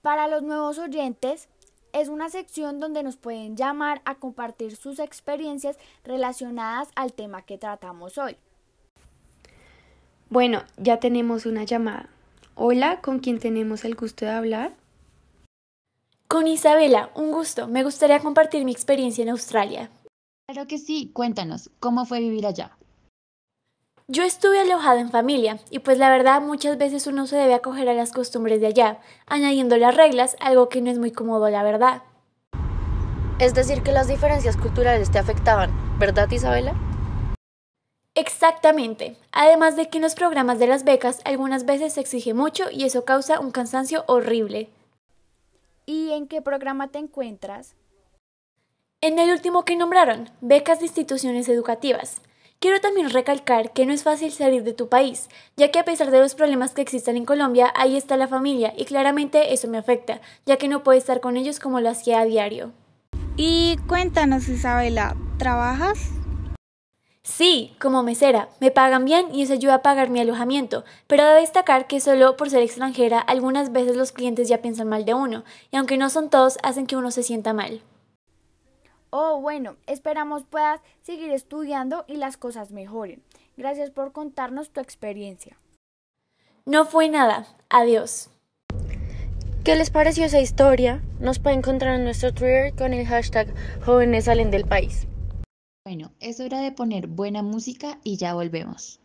Para 0.01 0.29
los 0.29 0.41
nuevos 0.41 0.79
oyentes, 0.79 1.49
es 1.91 2.07
una 2.07 2.29
sección 2.29 2.79
donde 2.79 3.03
nos 3.03 3.17
pueden 3.17 3.57
llamar 3.57 4.01
a 4.05 4.15
compartir 4.15 4.77
sus 4.77 4.99
experiencias 4.99 5.77
relacionadas 6.05 6.87
al 6.95 7.11
tema 7.11 7.41
que 7.41 7.57
tratamos 7.57 8.17
hoy. 8.17 8.37
Bueno, 10.29 10.63
ya 10.77 11.01
tenemos 11.01 11.45
una 11.45 11.65
llamada. 11.65 12.07
Hola, 12.55 13.01
¿con 13.01 13.19
quién 13.19 13.39
tenemos 13.39 13.83
el 13.83 13.95
gusto 13.95 14.23
de 14.23 14.31
hablar? 14.31 14.71
Con 16.29 16.47
Isabela, 16.47 17.11
un 17.15 17.33
gusto. 17.33 17.67
Me 17.67 17.83
gustaría 17.83 18.21
compartir 18.21 18.63
mi 18.63 18.71
experiencia 18.71 19.23
en 19.23 19.29
Australia. 19.29 19.89
Claro 20.47 20.69
que 20.69 20.77
sí, 20.77 21.11
cuéntanos, 21.11 21.69
¿cómo 21.81 22.05
fue 22.05 22.21
vivir 22.21 22.47
allá? 22.47 22.77
Yo 24.07 24.21
estuve 24.21 24.59
alojada 24.59 24.99
en 24.99 25.09
familia 25.09 25.57
y 25.71 25.79
pues 25.79 25.97
la 25.97 26.11
verdad 26.11 26.39
muchas 26.39 26.77
veces 26.77 27.07
uno 27.07 27.25
se 27.25 27.37
debe 27.37 27.55
acoger 27.55 27.89
a 27.89 27.95
las 27.95 28.11
costumbres 28.11 28.61
de 28.61 28.67
allá, 28.67 28.99
añadiendo 29.25 29.77
las 29.77 29.95
reglas, 29.95 30.35
algo 30.39 30.69
que 30.69 30.79
no 30.79 30.91
es 30.91 30.99
muy 30.99 31.11
cómodo 31.11 31.49
la 31.49 31.63
verdad. 31.63 32.03
Es 33.39 33.55
decir, 33.55 33.81
que 33.81 33.91
las 33.91 34.07
diferencias 34.07 34.57
culturales 34.57 35.09
te 35.09 35.17
afectaban, 35.17 35.71
¿verdad 35.97 36.29
Isabela? 36.29 36.75
Exactamente. 38.13 39.17
Además 39.31 39.75
de 39.75 39.89
que 39.89 39.97
en 39.97 40.03
los 40.03 40.13
programas 40.13 40.59
de 40.59 40.67
las 40.67 40.83
becas 40.83 41.21
algunas 41.25 41.65
veces 41.65 41.93
se 41.93 42.01
exige 42.01 42.35
mucho 42.35 42.65
y 42.71 42.83
eso 42.83 43.05
causa 43.05 43.39
un 43.39 43.49
cansancio 43.49 44.03
horrible. 44.07 44.69
¿Y 45.87 46.11
en 46.11 46.27
qué 46.27 46.43
programa 46.43 46.89
te 46.89 46.99
encuentras? 46.99 47.73
En 49.01 49.17
el 49.17 49.31
último 49.31 49.65
que 49.65 49.75
nombraron, 49.75 50.29
becas 50.41 50.77
de 50.77 50.85
instituciones 50.85 51.49
educativas. 51.49 52.21
Quiero 52.59 52.79
también 52.81 53.09
recalcar 53.09 53.73
que 53.73 53.85
no 53.85 53.93
es 53.93 54.03
fácil 54.03 54.31
salir 54.31 54.63
de 54.63 54.73
tu 54.73 54.87
país, 54.87 55.29
ya 55.55 55.69
que 55.71 55.79
a 55.79 55.85
pesar 55.85 56.09
de 56.09 56.19
los 56.19 56.35
problemas 56.35 56.71
que 56.71 56.81
existen 56.81 57.17
en 57.17 57.25
Colombia, 57.25 57.71
ahí 57.75 57.95
está 57.95 58.17
la 58.17 58.27
familia 58.27 58.73
y 58.75 58.85
claramente 58.85 59.53
eso 59.53 59.67
me 59.67 59.77
afecta, 59.77 60.21
ya 60.45 60.57
que 60.57 60.67
no 60.67 60.83
puedo 60.83 60.97
estar 60.97 61.19
con 61.19 61.37
ellos 61.37 61.59
como 61.59 61.79
lo 61.81 61.89
hacía 61.89 62.19
a 62.19 62.25
diario. 62.25 62.71
Y 63.37 63.77
cuéntanos 63.87 64.47
Isabela, 64.47 65.15
¿trabajas? 65.37 65.99
Sí, 67.21 67.75
como 67.81 68.03
mesera, 68.03 68.49
me 68.61 68.71
pagan 68.71 69.03
bien 69.03 69.33
y 69.33 69.41
eso 69.41 69.53
ayuda 69.53 69.75
a 69.75 69.81
pagar 69.81 70.09
mi 70.09 70.19
alojamiento, 70.19 70.85
pero 71.07 71.25
debo 71.25 71.39
destacar 71.39 71.87
que 71.87 71.99
solo 71.99 72.37
por 72.37 72.49
ser 72.49 72.61
extranjera 72.61 73.19
algunas 73.19 73.71
veces 73.71 73.97
los 73.97 74.11
clientes 74.11 74.47
ya 74.47 74.61
piensan 74.61 74.87
mal 74.87 75.05
de 75.05 75.13
uno, 75.15 75.43
y 75.71 75.77
aunque 75.77 75.97
no 75.97 76.09
son 76.09 76.29
todos, 76.29 76.57
hacen 76.63 76.85
que 76.85 76.95
uno 76.95 77.11
se 77.11 77.23
sienta 77.23 77.51
mal. 77.51 77.81
Oh, 79.17 79.39
bueno, 79.39 79.77
esperamos 79.87 80.43
puedas 80.43 80.81
seguir 81.01 81.31
estudiando 81.31 82.03
y 82.05 82.17
las 82.17 82.35
cosas 82.35 82.71
mejoren. 82.71 83.23
Gracias 83.55 83.89
por 83.89 84.11
contarnos 84.11 84.71
tu 84.71 84.81
experiencia. 84.81 85.57
No 86.65 86.83
fue 86.83 87.07
nada. 87.07 87.47
Adiós. 87.69 88.29
¿Qué 89.63 89.77
les 89.77 89.89
pareció 89.89 90.25
esa 90.25 90.41
historia? 90.41 91.01
Nos 91.21 91.39
pueden 91.39 91.59
encontrar 91.59 91.95
en 91.95 92.03
nuestro 92.03 92.33
Twitter 92.33 92.75
con 92.75 92.91
el 92.91 93.07
hashtag 93.07 93.47
Jóvenes 93.85 94.25
salen 94.25 94.51
del 94.51 94.65
país. 94.65 95.07
Bueno, 95.85 96.11
es 96.19 96.41
hora 96.41 96.59
de 96.59 96.73
poner 96.73 97.07
buena 97.07 97.41
música 97.41 97.99
y 98.03 98.17
ya 98.17 98.33
volvemos. 98.33 98.99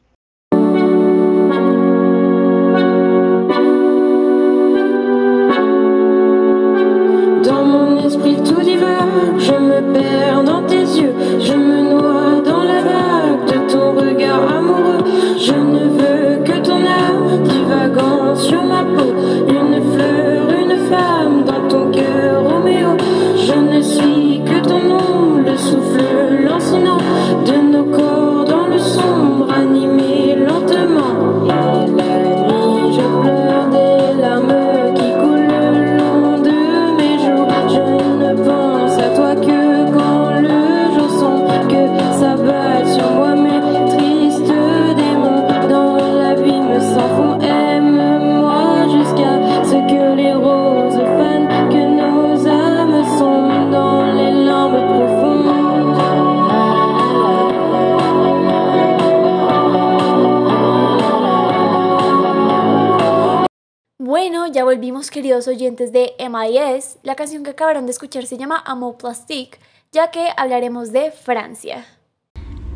Queridos 65.31 65.47
oyentes 65.47 65.93
de 65.93 66.13
MIS. 66.19 66.99
La 67.05 67.15
canción 67.15 67.45
que 67.45 67.51
acabaron 67.51 67.87
de 67.87 67.93
escuchar 67.93 68.27
se 68.27 68.37
llama 68.37 68.65
Amo 68.67 68.99
Plastique, 68.99 69.61
ya 69.93 70.11
que 70.11 70.27
hablaremos 70.37 70.91
de 70.91 71.13
Francia. 71.13 71.87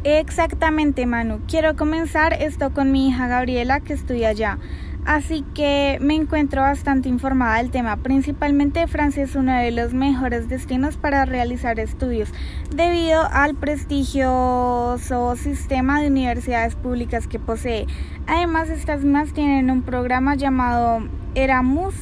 Exactamente, 0.05 1.05
Manu. 1.05 1.41
Quiero 1.49 1.75
comenzar 1.75 2.33
esto 2.35 2.73
con 2.73 2.93
mi 2.93 3.09
hija 3.09 3.27
Gabriela 3.27 3.81
que 3.81 3.95
estudia 3.95 4.29
allá. 4.29 4.61
Así 5.05 5.45
que 5.53 5.99
me 6.01 6.15
encuentro 6.15 6.63
bastante 6.63 7.09
informada 7.09 7.57
del 7.57 7.73
tema. 7.73 7.97
Principalmente 7.97 8.87
Francia 8.87 9.25
es 9.25 9.35
uno 9.35 9.53
de 9.53 9.73
los 9.73 9.93
mejores 9.93 10.49
destinos 10.49 10.97
para 10.97 11.25
realizar 11.25 11.81
estudios 11.81 12.29
debido 12.73 13.21
al 13.33 13.57
prestigioso 13.57 15.35
sistema 15.35 16.01
de 16.01 16.07
universidades 16.07 16.77
públicas 16.77 17.27
que 17.27 17.41
posee. 17.41 17.89
Además, 18.29 18.71
estas 18.71 19.03
mismas 19.03 19.33
tienen 19.33 19.73
un 19.73 19.83
programa 19.83 20.37
llamado 20.37 21.01
Erasmus 21.35 21.97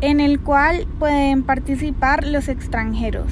en 0.00 0.20
el 0.20 0.40
cual 0.40 0.86
pueden 0.98 1.42
participar 1.42 2.26
los 2.26 2.48
extranjeros. 2.48 3.30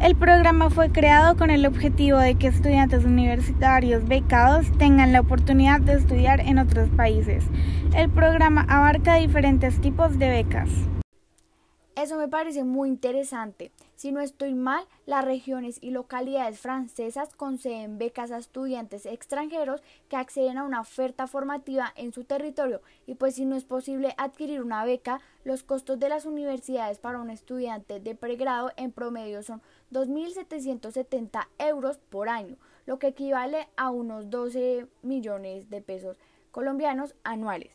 El 0.00 0.14
programa 0.14 0.70
fue 0.70 0.90
creado 0.90 1.36
con 1.36 1.50
el 1.50 1.66
objetivo 1.66 2.18
de 2.18 2.36
que 2.36 2.46
estudiantes 2.46 3.04
universitarios 3.04 4.06
becados 4.06 4.66
tengan 4.78 5.12
la 5.12 5.20
oportunidad 5.20 5.80
de 5.80 5.94
estudiar 5.94 6.40
en 6.40 6.58
otros 6.58 6.88
países. 6.90 7.44
El 7.96 8.08
programa 8.08 8.64
abarca 8.68 9.16
diferentes 9.16 9.80
tipos 9.80 10.18
de 10.18 10.28
becas. 10.28 10.68
Eso 11.96 12.16
me 12.16 12.28
parece 12.28 12.62
muy 12.62 12.88
interesante. 12.88 13.72
Si 13.98 14.12
no 14.12 14.20
estoy 14.20 14.54
mal, 14.54 14.84
las 15.06 15.24
regiones 15.24 15.78
y 15.80 15.90
localidades 15.90 16.60
francesas 16.60 17.34
conceden 17.34 17.98
becas 17.98 18.30
a 18.30 18.38
estudiantes 18.38 19.06
extranjeros 19.06 19.82
que 20.08 20.14
acceden 20.14 20.56
a 20.56 20.62
una 20.62 20.80
oferta 20.80 21.26
formativa 21.26 21.92
en 21.96 22.12
su 22.12 22.22
territorio 22.22 22.80
y 23.08 23.16
pues 23.16 23.34
si 23.34 23.44
no 23.44 23.56
es 23.56 23.64
posible 23.64 24.14
adquirir 24.16 24.62
una 24.62 24.84
beca, 24.84 25.20
los 25.42 25.64
costos 25.64 25.98
de 25.98 26.10
las 26.10 26.26
universidades 26.26 27.00
para 27.00 27.18
un 27.18 27.28
estudiante 27.28 27.98
de 27.98 28.14
pregrado 28.14 28.70
en 28.76 28.92
promedio 28.92 29.42
son 29.42 29.62
2.770 29.90 31.48
euros 31.58 31.98
por 31.98 32.28
año, 32.28 32.56
lo 32.86 33.00
que 33.00 33.08
equivale 33.08 33.66
a 33.76 33.90
unos 33.90 34.30
12 34.30 34.86
millones 35.02 35.70
de 35.70 35.80
pesos 35.80 36.20
colombianos 36.52 37.16
anuales. 37.24 37.72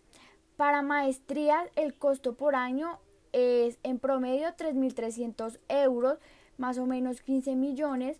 Para 0.55 0.83
maestrías, 0.83 1.69
el 1.75 1.95
costo 1.95 2.35
por 2.35 2.55
año 2.55 3.01
es 3.33 3.77
en 3.83 3.99
promedio 3.99 4.47
3.300 4.47 5.59
euros, 5.67 6.19
más 6.57 6.77
o 6.77 6.85
menos 6.85 7.21
15 7.21 7.55
millones. 7.55 8.17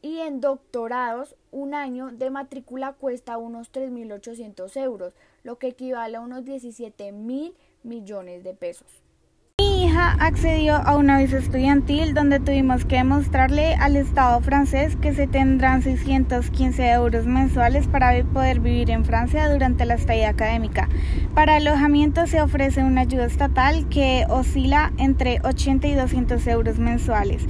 Y 0.00 0.18
en 0.18 0.40
doctorados, 0.40 1.34
un 1.50 1.74
año 1.74 2.10
de 2.12 2.30
matrícula 2.30 2.92
cuesta 2.92 3.36
unos 3.36 3.72
3.800 3.72 4.80
euros, 4.80 5.14
lo 5.42 5.58
que 5.58 5.68
equivale 5.68 6.16
a 6.16 6.20
unos 6.20 6.44
17 6.44 7.12
mil 7.12 7.54
millones 7.82 8.44
de 8.44 8.54
pesos. 8.54 9.02
Accedió 9.98 10.76
a 10.76 10.96
una 10.96 11.18
visa 11.18 11.38
estudiantil 11.38 12.14
donde 12.14 12.38
tuvimos 12.38 12.84
que 12.84 12.96
demostrarle 12.96 13.74
al 13.74 13.96
Estado 13.96 14.40
francés 14.40 14.94
que 14.94 15.12
se 15.12 15.26
tendrán 15.26 15.82
615 15.82 16.90
euros 16.92 17.26
mensuales 17.26 17.88
para 17.88 18.22
poder 18.22 18.60
vivir 18.60 18.90
en 18.90 19.04
Francia 19.04 19.50
durante 19.52 19.84
la 19.86 19.94
estadía 19.94 20.28
académica. 20.28 20.88
Para 21.34 21.56
alojamiento 21.56 22.28
se 22.28 22.40
ofrece 22.40 22.84
una 22.84 23.00
ayuda 23.00 23.24
estatal 23.24 23.88
que 23.88 24.24
oscila 24.28 24.92
entre 24.98 25.40
80 25.42 25.88
y 25.88 25.94
200 25.94 26.46
euros 26.46 26.78
mensuales. 26.78 27.44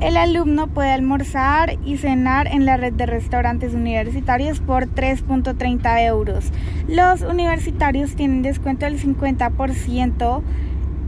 El 0.00 0.16
alumno 0.16 0.68
puede 0.68 0.92
almorzar 0.92 1.78
y 1.84 1.98
cenar 1.98 2.46
en 2.46 2.64
la 2.64 2.78
red 2.78 2.94
de 2.94 3.04
restaurantes 3.04 3.74
universitarios 3.74 4.60
por 4.60 4.86
3.30 4.86 6.06
euros. 6.06 6.50
Los 6.88 7.20
universitarios 7.20 8.16
tienen 8.16 8.40
descuento 8.40 8.86
del 8.86 8.98
50% 8.98 10.42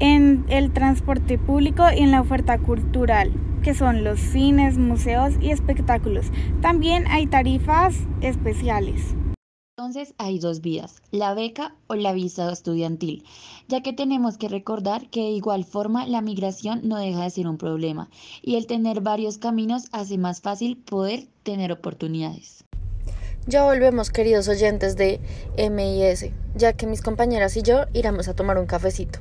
en 0.03 0.45
el 0.49 0.73
transporte 0.73 1.39
público 1.39 1.85
y 1.97 2.01
en 2.01 2.11
la 2.11 2.21
oferta 2.21 2.59
cultural, 2.59 3.33
que 3.63 3.73
son 3.73 4.03
los 4.03 4.19
cines, 4.19 4.77
museos 4.77 5.35
y 5.41 5.53
espectáculos. 5.53 6.27
También 6.61 7.07
hay 7.07 7.29
tarifas 7.29 7.95
especiales. 8.21 9.15
Entonces 9.79 10.13
hay 10.19 10.41
dos 10.41 10.61
vías, 10.61 11.01
la 11.13 11.35
beca 11.35 11.77
o 11.87 11.95
la 11.95 12.13
visa 12.13 12.51
estudiantil, 12.51 13.25
ya 13.69 13.81
que 13.83 13.93
tenemos 13.93 14.39
que 14.39 14.49
recordar 14.49 15.09
que 15.09 15.21
de 15.21 15.31
igual 15.31 15.65
forma 15.65 16.05
la 16.05 16.21
migración 16.21 16.81
no 16.83 16.99
deja 16.99 17.23
de 17.23 17.31
ser 17.31 17.47
un 17.47 17.57
problema 17.57 18.11
y 18.43 18.57
el 18.57 18.67
tener 18.67 19.03
varios 19.03 19.39
caminos 19.39 19.85
hace 19.93 20.19
más 20.19 20.41
fácil 20.41 20.79
poder 20.79 21.29
tener 21.45 21.71
oportunidades. 21.71 22.65
Ya 23.47 23.65
volvemos, 23.65 24.11
queridos 24.11 24.49
oyentes 24.49 24.97
de 24.97 25.21
MIS, 25.57 26.33
ya 26.57 26.73
que 26.73 26.89
mis 26.89 27.03
compañeras 27.03 27.57
y 27.57 27.63
yo 27.63 27.85
iremos 27.93 28.27
a 28.27 28.35
tomar 28.35 28.59
un 28.59 28.67
cafecito. 28.67 29.21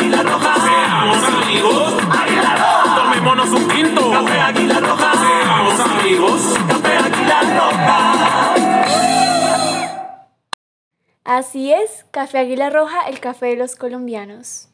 Así 11.33 11.71
es, 11.71 12.05
Café 12.11 12.39
Águila 12.39 12.69
Roja, 12.69 13.07
el 13.07 13.21
café 13.21 13.45
de 13.45 13.55
los 13.55 13.77
colombianos. 13.77 14.67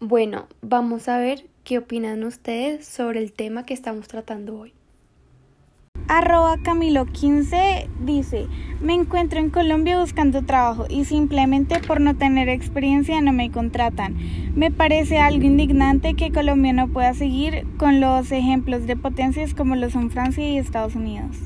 Bueno, 0.00 0.46
vamos 0.62 1.10
a 1.10 1.18
ver 1.18 1.44
qué 1.62 1.76
opinan 1.76 2.24
ustedes 2.24 2.88
sobre 2.88 3.18
el 3.18 3.34
tema 3.34 3.66
que 3.66 3.74
estamos 3.74 4.08
tratando 4.08 4.58
hoy. 4.58 4.72
Arroba 6.08 6.56
Camilo15 6.56 7.86
dice, 8.00 8.46
me 8.80 8.94
encuentro 8.94 9.40
en 9.40 9.50
Colombia 9.50 10.00
buscando 10.00 10.42
trabajo 10.42 10.86
y 10.88 11.04
simplemente 11.04 11.80
por 11.80 12.00
no 12.00 12.16
tener 12.16 12.48
experiencia 12.48 13.20
no 13.20 13.34
me 13.34 13.50
contratan. 13.52 14.16
Me 14.56 14.70
parece 14.70 15.18
algo 15.18 15.44
indignante 15.44 16.14
que 16.14 16.32
Colombia 16.32 16.72
no 16.72 16.88
pueda 16.88 17.12
seguir 17.12 17.66
con 17.76 18.00
los 18.00 18.32
ejemplos 18.32 18.86
de 18.86 18.96
potencias 18.96 19.52
como 19.52 19.76
lo 19.76 19.90
son 19.90 20.10
Francia 20.10 20.48
y 20.48 20.56
Estados 20.56 20.94
Unidos. 20.94 21.36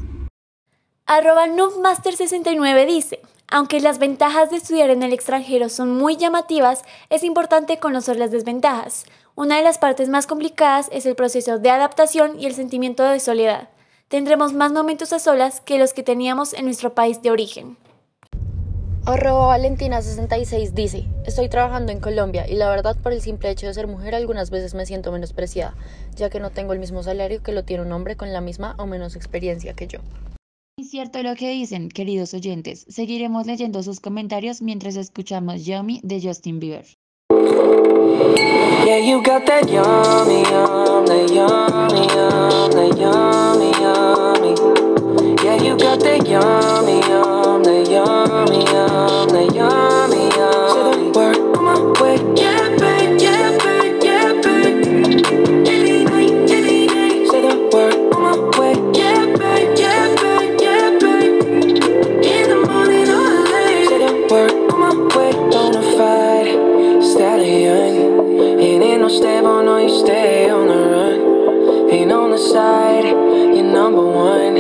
Arroba 1.07 1.49
Noobmaster69 1.49 2.87
dice, 2.87 3.21
aunque 3.49 3.81
las 3.81 3.99
ventajas 3.99 4.51
de 4.51 4.57
estudiar 4.57 4.91
en 4.91 5.03
el 5.03 5.13
extranjero 5.13 5.69
son 5.69 5.97
muy 5.97 6.17
llamativas, 6.17 6.83
es 7.11 7.23
importante 7.23 7.79
conocer 7.79 8.17
las 8.17 8.31
desventajas. 8.31 9.07
Una 9.35 9.57
de 9.57 9.63
las 9.63 9.79
partes 9.79 10.09
más 10.09 10.27
complicadas 10.27 10.89
es 10.93 11.07
el 11.07 11.15
proceso 11.15 11.59
de 11.59 11.71
adaptación 11.71 12.41
y 12.41 12.47
el 12.47 12.55
sentimiento 12.55 13.05
de 13.05 13.21
soledad. 13.21 13.69
Tendremos 14.09 14.53
más 14.53 14.73
momentos 14.73 15.13
a 15.13 15.19
solas 15.19 15.61
que 15.61 15.79
los 15.79 15.93
que 15.93 16.03
teníamos 16.03 16.55
en 16.55 16.65
nuestro 16.65 16.95
país 16.95 17.23
de 17.23 17.31
origen. 17.31 17.77
Arroba 19.05 19.57
Valentina66 19.57 20.73
dice, 20.73 21.07
estoy 21.25 21.49
trabajando 21.49 21.93
en 21.93 22.01
Colombia 22.01 22.49
y 22.49 22.55
la 22.57 22.69
verdad 22.69 22.97
por 23.01 23.13
el 23.13 23.21
simple 23.21 23.51
hecho 23.51 23.69
de 23.69 23.75
ser 23.75 23.87
mujer 23.87 24.17
algunas 24.17 24.51
veces 24.51 24.75
me 24.75 24.85
siento 24.85 25.13
menospreciada, 25.13 25.77
ya 26.17 26.29
que 26.29 26.41
no 26.41 26.51
tengo 26.51 26.73
el 26.73 26.81
mismo 26.81 27.05
salario 27.05 27.41
que 27.41 27.53
lo 27.53 27.65
tiene 27.65 27.85
un 27.85 27.93
hombre 27.93 28.17
con 28.17 28.33
la 28.33 28.41
misma 28.41 28.75
o 28.79 28.87
menos 28.87 29.15
experiencia 29.15 29.75
que 29.75 29.87
yo. 29.87 30.01
Es 30.79 30.91
cierto 30.91 31.23
lo 31.23 31.35
que 31.37 31.49
dicen, 31.49 31.89
queridos 31.89 32.35
oyentes. 32.35 32.85
Seguiremos 32.91 33.47
leyendo 33.47 33.83
sus 33.83 33.99
comentarios 33.99 34.61
mientras 34.61 34.97
escuchamos 34.97 35.65
Yummy 35.65 36.01
de 36.03 36.21
Justin 36.21 36.61
Bieber. 36.61 36.85
You 52.29 52.56
run. 72.09 72.19
On 72.19 72.31
the 72.31 72.39
side, 72.39 73.05
you're 73.05 73.63
number 73.63 74.05
one. 74.05 74.57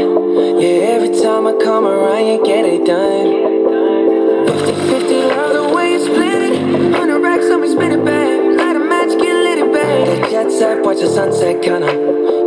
Yeah, 0.60 0.94
every 0.94 1.08
time 1.20 1.46
I 1.46 1.52
come 1.62 1.84
around, 1.84 2.26
you 2.26 2.44
get 2.44 2.64
it 2.64 2.84
done. 2.86 4.46
50 4.46 4.72
50, 4.90 5.14
love 5.22 5.52
the 5.54 5.74
way 5.74 5.92
you 5.92 6.00
split 6.04 6.42
it. 6.42 6.62
100 6.92 7.18
racks 7.20 7.50
on 7.50 7.60
me, 7.60 7.68
spin 7.68 7.92
it 7.92 8.04
back. 8.04 8.58
Light 8.58 8.76
a 8.76 8.78
match, 8.78 9.18
get 9.18 9.34
lit 9.44 9.58
it 9.58 9.72
back. 9.72 10.06
That 10.06 10.30
jet 10.30 10.50
set, 10.50 10.82
watch 10.84 11.00
the 11.00 11.08
sunset, 11.08 11.62
kinda. 11.62 11.86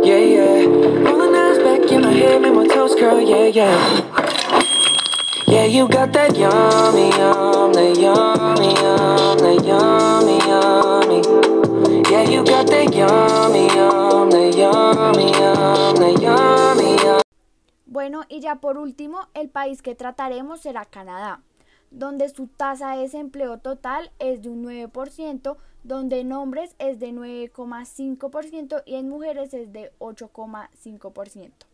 Yeah, 0.04 0.18
yeah. 0.18 0.64
Rolling 0.66 1.34
eyes 1.34 1.58
back 1.58 1.90
in 1.92 2.02
my 2.02 2.12
head, 2.12 2.42
make 2.42 2.54
my 2.54 2.66
toes 2.66 2.94
curl, 2.94 3.20
yeah, 3.20 3.46
yeah. 3.46 3.76
Yeah, 5.46 5.64
you 5.64 5.88
got 5.88 6.12
that 6.12 6.36
yummy, 6.36 7.10
yum, 7.10 7.72
that 7.72 7.96
yummy, 7.98 8.74
yum, 8.80 9.38
that 9.38 9.64
yummy, 9.64 10.38
yummy. 10.46 11.59
Bueno, 17.86 18.22
y 18.28 18.40
ya 18.40 18.56
por 18.56 18.76
último, 18.76 19.20
el 19.34 19.48
país 19.48 19.80
que 19.80 19.94
trataremos 19.94 20.60
será 20.60 20.84
Canadá, 20.84 21.40
donde 21.90 22.28
su 22.28 22.46
tasa 22.46 22.92
de 22.92 23.02
desempleo 23.02 23.58
total 23.58 24.10
es 24.18 24.42
de 24.42 24.50
un 24.50 24.64
9%, 24.64 25.56
donde 25.82 26.20
en 26.20 26.32
hombres 26.32 26.74
es 26.78 26.98
de 26.98 27.12
9,5% 27.12 28.82
y 28.84 28.96
en 28.96 29.08
mujeres 29.08 29.54
es 29.54 29.72
de 29.72 29.90
8,5%. 29.98 31.69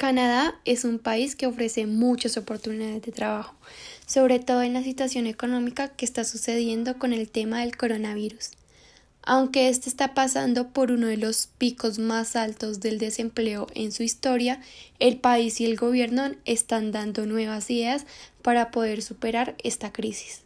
Canadá 0.00 0.58
es 0.64 0.86
un 0.86 0.98
país 0.98 1.36
que 1.36 1.44
ofrece 1.44 1.84
muchas 1.84 2.38
oportunidades 2.38 3.02
de 3.02 3.12
trabajo, 3.12 3.54
sobre 4.06 4.38
todo 4.38 4.62
en 4.62 4.72
la 4.72 4.82
situación 4.82 5.26
económica 5.26 5.88
que 5.88 6.06
está 6.06 6.24
sucediendo 6.24 6.98
con 6.98 7.12
el 7.12 7.28
tema 7.28 7.60
del 7.60 7.76
coronavirus. 7.76 8.52
Aunque 9.20 9.68
este 9.68 9.90
está 9.90 10.14
pasando 10.14 10.68
por 10.68 10.90
uno 10.90 11.06
de 11.06 11.18
los 11.18 11.48
picos 11.58 11.98
más 11.98 12.34
altos 12.34 12.80
del 12.80 12.98
desempleo 12.98 13.66
en 13.74 13.92
su 13.92 14.02
historia, 14.02 14.62
el 15.00 15.18
país 15.18 15.60
y 15.60 15.66
el 15.66 15.76
gobierno 15.76 16.30
están 16.46 16.92
dando 16.92 17.26
nuevas 17.26 17.70
ideas 17.70 18.06
para 18.40 18.70
poder 18.70 19.02
superar 19.02 19.54
esta 19.62 19.92
crisis. 19.92 20.40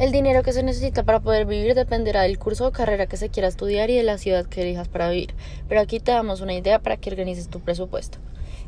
El 0.00 0.12
dinero 0.12 0.42
que 0.42 0.54
se 0.54 0.62
necesita 0.62 1.02
para 1.02 1.20
poder 1.20 1.44
vivir 1.44 1.74
dependerá 1.74 2.22
del 2.22 2.38
curso 2.38 2.66
o 2.66 2.72
carrera 2.72 3.04
que 3.04 3.18
se 3.18 3.28
quiera 3.28 3.48
estudiar 3.48 3.90
y 3.90 3.96
de 3.96 4.02
la 4.02 4.16
ciudad 4.16 4.46
que 4.46 4.62
elijas 4.62 4.88
para 4.88 5.10
vivir, 5.10 5.34
pero 5.68 5.82
aquí 5.82 6.00
te 6.00 6.10
damos 6.10 6.40
una 6.40 6.54
idea 6.54 6.78
para 6.78 6.96
que 6.96 7.10
organices 7.10 7.48
tu 7.48 7.60
presupuesto. 7.60 8.16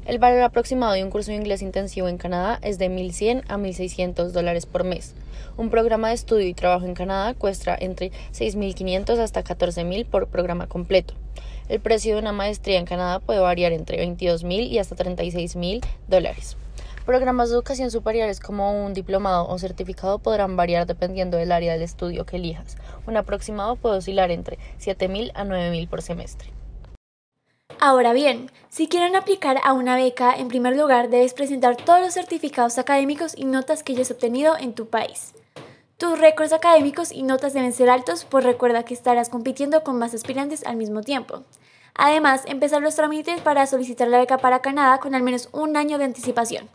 El 0.05 0.19
valor 0.19 0.43
aproximado 0.43 0.93
de 0.93 1.03
un 1.03 1.09
curso 1.09 1.31
de 1.31 1.39
inglés 1.39 1.63
intensivo 1.63 2.09
en 2.09 2.19
Canadá 2.19 2.59
es 2.61 2.77
de 2.77 2.91
1.100 2.91 3.45
a 3.49 3.57
1.600 3.57 4.29
dólares 4.29 4.67
por 4.67 4.85
mes. 4.85 5.15
Un 5.57 5.71
programa 5.71 6.09
de 6.09 6.17
estudio 6.17 6.47
y 6.47 6.53
trabajo 6.53 6.85
en 6.85 6.93
Canadá 6.93 7.33
cuesta 7.33 7.75
entre 7.81 8.13
6.500 8.35 9.19
hasta 9.19 9.43
14.000 9.43 10.05
por 10.05 10.29
programa 10.29 10.67
completo. 10.67 11.15
El 11.71 11.81
precio 11.81 12.15
de 12.15 12.21
una 12.21 12.33
maestría 12.33 12.79
en 12.79 12.85
Canadá 12.85 13.21
puede 13.21 13.41
variar 13.41 13.73
entre 13.73 14.07
22.000 14.07 14.69
y 14.69 14.79
hasta 14.79 14.97
36.000 14.97 15.83
dólares. 16.09 16.59
Programas 17.05 17.49
de 17.49 17.57
educación 17.57 17.91
superiores 17.91 18.39
como 18.39 18.85
un 18.85 18.95
diplomado 18.95 19.49
o 19.49 19.59
certificado 19.59 20.21
podrán 20.21 20.57
variar 20.57 20.87
dependiendo 20.87 21.37
del 21.37 21.51
área 21.51 21.73
del 21.73 21.83
estudio 21.83 22.25
que 22.25 22.37
elijas. 22.37 22.77
Un 23.09 23.17
aproximado 23.17 23.75
puede 23.75 23.97
oscilar 23.97 24.31
entre 24.31 24.57
7.000 24.79 25.33
a 25.35 25.45
9.000 25.45 25.89
por 25.89 26.01
semestre. 26.01 26.53
Ahora 27.81 28.13
bien, 28.13 28.53
si 28.69 28.87
quieren 28.87 29.17
aplicar 29.17 29.59
a 29.65 29.73
una 29.73 29.97
beca, 29.97 30.33
en 30.33 30.47
primer 30.47 30.77
lugar 30.77 31.11
debes 31.11 31.35
presentar 31.35 31.77
todos 31.77 32.01
los 32.01 32.15
certificados 32.15 32.79
académicos 32.79 33.35
y 33.37 33.47
notas 33.47 33.83
que 33.83 33.95
hayas 33.95 34.13
obtenido 34.13 34.57
en 34.57 34.73
tu 34.73 34.87
país. 34.87 35.35
Tus 35.97 36.21
récords 36.21 36.53
académicos 36.53 37.11
y 37.11 37.25
notas 37.25 37.53
deben 37.53 37.73
ser 37.73 37.91
altos, 37.91 38.25
pues 38.25 38.45
recuerda 38.45 38.85
que 38.85 38.95
estarás 38.95 39.29
compitiendo 39.29 39.83
con 39.83 39.99
más 39.99 40.15
aspirantes 40.15 40.65
al 40.65 40.77
mismo 40.77 41.01
tiempo. 41.01 41.43
Además, 41.95 42.45
empezar 42.47 42.81
los 42.81 42.95
trámites 42.95 43.41
para 43.41 43.67
solicitar 43.67 44.07
la 44.07 44.19
beca 44.19 44.39
para 44.39 44.63
Canadá 44.63 44.99
con 44.99 45.17
al 45.17 45.23
menos 45.25 45.49
un 45.51 45.77
año 45.77 45.99
de 45.99 46.05
anticipación. 46.05 46.69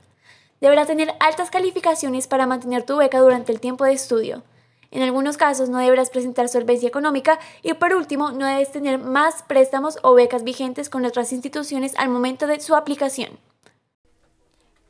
Deberás 0.60 0.88
tener 0.88 1.14
altas 1.20 1.52
calificaciones 1.52 2.28
para 2.28 2.48
mantener 2.48 2.84
tu 2.84 2.98
beca 2.98 3.20
durante 3.20 3.52
el 3.52 3.60
tiempo 3.60 3.86
de 3.86 3.94
estudio. 3.94 4.44
En 4.90 5.04
algunos 5.04 5.38
casos 5.38 5.70
no 5.70 5.78
deberás 5.78 6.10
presentar 6.10 6.48
solvencia 6.50 6.88
económica 6.88 7.40
y 7.62 7.74
por 7.74 7.94
último 7.94 8.32
no 8.32 8.46
debes 8.46 8.72
tener 8.72 8.98
más 8.98 9.44
préstamos 9.44 10.00
o 10.02 10.14
becas 10.14 10.44
vigentes 10.44 10.90
con 10.90 11.06
otras 11.06 11.34
instituciones 11.34 11.94
al 11.98 12.10
momento 12.10 12.48
de 12.48 12.60
su 12.60 12.76
aplicación. 12.76 13.38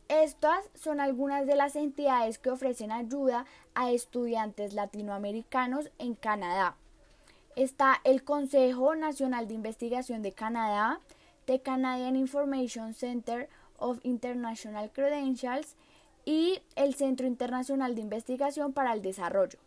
Estas 0.08 0.64
son 0.76 1.02
algunas 1.02 1.46
de 1.48 1.56
las 1.56 1.76
entidades 1.76 2.38
que 2.38 2.50
ofrecen 2.50 2.92
ayuda 2.92 3.46
a 3.76 3.92
estudiantes 3.92 4.74
latinoamericanos 4.74 5.90
en 5.98 6.16
Canadá. 6.16 6.78
Está 7.58 8.00
el 8.06 8.24
Consejo 8.24 8.96
Nacional 8.96 9.48
de 9.48 9.56
Investigación 9.56 10.22
de 10.22 10.32
Canadá, 10.32 11.02
The 11.46 11.60
Canadian 11.60 12.16
Information 12.16 12.94
Center 12.94 13.50
of 13.78 14.00
International 14.04 14.92
Credentials 14.92 15.76
y 16.26 16.60
el 16.76 16.94
Centro 16.94 17.26
Internacional 17.26 17.96
de 17.96 18.02
Investigación 18.02 18.74
para 18.74 18.94
el 18.94 19.02
Desarrollo. 19.02 19.60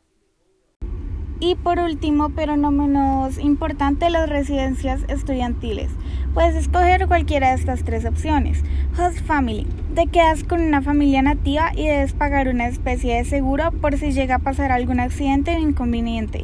Y 1.42 1.54
por 1.54 1.78
último, 1.78 2.28
pero 2.36 2.58
no 2.58 2.70
menos 2.70 3.38
importante, 3.38 4.10
las 4.10 4.28
residencias 4.28 5.00
estudiantiles. 5.08 5.90
Puedes 6.34 6.54
escoger 6.54 7.08
cualquiera 7.08 7.48
de 7.48 7.54
estas 7.54 7.82
tres 7.82 8.04
opciones. 8.04 8.62
Host 8.98 9.20
Family. 9.24 9.66
Te 9.94 10.06
quedas 10.06 10.44
con 10.44 10.60
una 10.60 10.82
familia 10.82 11.22
nativa 11.22 11.72
y 11.74 11.86
debes 11.86 12.12
pagar 12.12 12.48
una 12.48 12.68
especie 12.68 13.16
de 13.16 13.24
seguro 13.24 13.72
por 13.72 13.96
si 13.96 14.12
llega 14.12 14.34
a 14.34 14.40
pasar 14.40 14.70
algún 14.70 15.00
accidente 15.00 15.56
o 15.56 15.58
inconveniente 15.58 16.42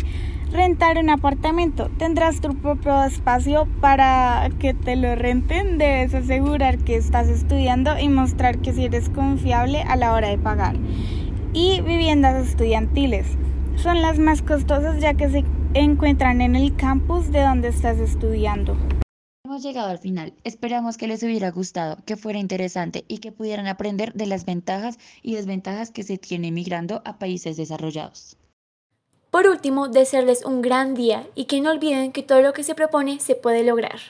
rentar 0.57 0.99
un 0.99 1.11
apartamento. 1.11 1.91
Tendrás 1.99 2.41
tu 2.41 2.57
propio 2.57 3.05
espacio 3.05 3.69
para 3.81 4.49
que 4.59 4.75
te 4.75 4.97
lo 4.97 5.15
renten. 5.15 5.79
Debes 5.79 6.15
asegurar 6.15 6.79
que 6.79 6.97
estás 6.97 7.29
estudiando 7.29 7.99
y 7.99 8.09
mostrar 8.09 8.59
que 8.59 8.73
si 8.73 8.87
eres 8.87 9.11
confiable 9.11 9.83
a 9.83 9.97
la 9.97 10.15
hora 10.15 10.29
de 10.29 10.39
pagar. 10.39 10.77
Y 11.53 11.83
viviendas 11.83 12.49
estudiantiles. 12.49 13.27
Son 13.77 14.01
las 14.01 14.19
más 14.19 14.43
costosas 14.43 15.01
ya 15.01 15.15
que 15.15 15.29
se 15.29 15.45
encuentran 15.75 16.41
en 16.41 16.57
el 16.57 16.75
campus 16.75 17.31
de 17.31 17.43
donde 17.43 17.69
estás 17.69 17.99
estudiando. 17.99 18.77
Hemos 19.45 19.63
llegado 19.63 19.91
al 19.91 19.99
final. 19.99 20.33
Esperamos 20.43 20.97
que 20.97 21.07
les 21.07 21.23
hubiera 21.23 21.51
gustado, 21.51 21.99
que 22.05 22.17
fuera 22.17 22.39
interesante 22.39 23.05
y 23.07 23.19
que 23.19 23.31
pudieran 23.31 23.67
aprender 23.67 24.13
de 24.15 24.27
las 24.27 24.45
ventajas 24.45 24.99
y 25.23 25.35
desventajas 25.35 25.91
que 25.91 26.03
se 26.03 26.19
tiene 26.19 26.51
migrando 26.51 27.03
a 27.05 27.19
países 27.19 27.57
desarrollados. 27.57 28.39
Por 29.37 29.49
último, 29.49 29.89
desearles 29.89 30.47
un 30.47 30.63
gran 30.63 30.95
día 30.95 31.27
y 31.35 31.45
que 31.45 31.61
no 31.61 31.71
olviden 31.71 32.11
que 32.11 32.23
todo 32.23 32.41
lo 32.41 32.55
que 32.55 32.63
se 32.63 32.75
propone 32.75 33.21
se 33.21 33.35
puede 33.35 33.65
lograr. 33.65 34.01